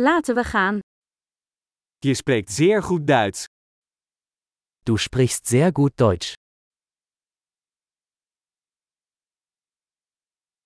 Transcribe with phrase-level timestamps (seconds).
[0.00, 0.78] Laten we gaan.
[1.98, 3.44] Je spreekt zeer goed Duits.
[4.82, 6.32] Du sprichst sehr gut Deutsch.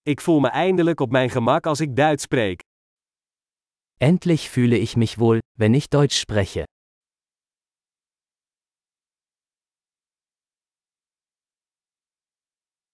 [0.02, 2.60] Ik voel me eindelijk op mijn gemak als ik Duits spreek.
[3.96, 6.64] Endlich fühle ich mich wohl, wenn ich Deutsch spreche.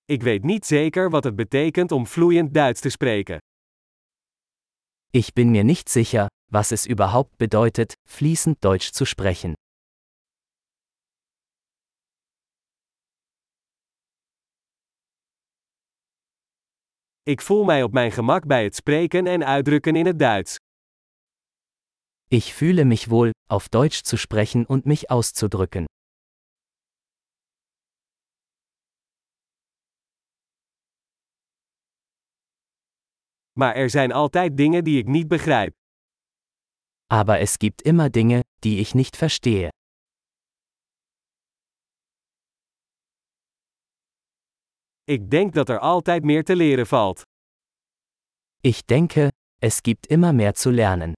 [0.04, 3.38] Ik weet niet zeker wat het betekent om vloeiend Duits te spreken.
[5.10, 9.54] Ich bin mir nicht sicher, was es überhaupt bedeutet, fließend Deutsch zu sprechen.
[17.22, 20.56] Ik voel mij op mijn gemak bij het spreken en uitdrukken in het Duits.
[22.28, 25.84] Ich fühle mich wohl, auf Deutsch zu sprechen und mich auszudrücken.
[33.58, 35.74] Maar er zijn altijd dingen die ik niet begrijp.
[37.06, 39.68] Aber es gibt immer Dinge, die ich nicht verstehe.
[45.04, 47.22] Ik denk dat er altijd meer te leren valt.
[48.60, 51.12] Ich denke, es gibt immer mehr zu lernen.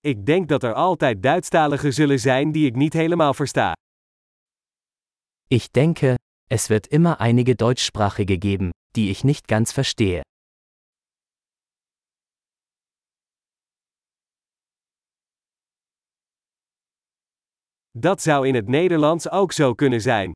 [0.00, 3.72] Ik denk dat er altijd Duitsstaligen zullen zijn die ik niet helemaal versta.
[5.48, 6.14] Ich denke,
[6.52, 10.22] es wird immer einige Deutschsprachige geben, die ich nicht ganz verstehe.
[17.92, 20.32] Dat zou in het Nederlands ook zo kunnen zijn.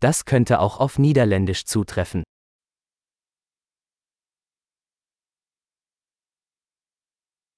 [0.00, 2.22] Das könnte auch auf Niederländisch zutreffen.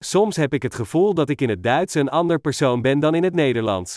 [0.02, 3.14] Soms heb ik het gevoel dat ik in het Duits een ander persoon ben dan
[3.14, 3.94] in het Nederlands.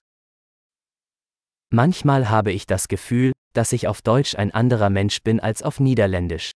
[1.75, 5.79] Manchmal habe ich das Gefühl, dass ich auf Deutsch ein anderer Mensch bin als auf
[5.79, 6.51] Niederländisch.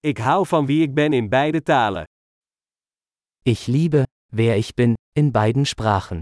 [0.00, 2.04] Ik hou van wie ik ben in beide talen.
[3.44, 6.20] Ich liebe, wer ich bin, in beiden Sprachen.